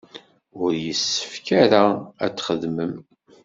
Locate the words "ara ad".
1.63-2.33